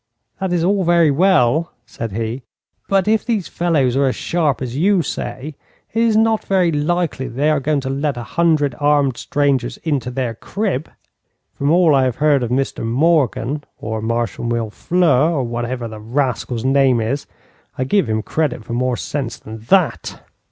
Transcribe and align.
'That 0.39 0.51
is 0.51 0.63
all 0.63 0.83
very 0.83 1.11
well,' 1.11 1.73
said 1.85 2.11
he, 2.11 2.41
'but 2.89 3.07
if 3.07 3.23
these 3.23 3.47
fellows 3.47 3.95
are 3.95 4.07
as 4.07 4.15
sharp 4.15 4.59
as 4.59 4.75
you 4.75 5.03
say, 5.03 5.53
it 5.93 6.01
is 6.01 6.17
not 6.17 6.43
very 6.45 6.71
likely 6.71 7.27
that 7.27 7.35
they 7.35 7.51
are 7.51 7.59
going 7.59 7.79
to 7.79 7.87
let 7.87 8.17
a 8.17 8.23
hundred 8.23 8.73
armed 8.79 9.15
strangers 9.15 9.77
into 9.83 10.09
their 10.09 10.33
crib. 10.33 10.89
From 11.53 11.69
all 11.69 11.93
I 11.93 12.05
have 12.05 12.15
heard 12.15 12.41
of 12.41 12.49
Mr 12.49 12.83
Morgan, 12.83 13.63
or 13.77 14.01
Marshal 14.01 14.43
Millefleurs, 14.43 15.33
or 15.33 15.43
whatever 15.43 15.87
the 15.87 15.99
rascal's 15.99 16.65
name 16.65 16.99
is, 16.99 17.27
I 17.77 17.83
give 17.83 18.09
him 18.09 18.23
credit 18.23 18.63
for 18.65 18.73
more 18.73 18.97
sense 18.97 19.37
than 19.37 19.59
that.' 19.69 20.19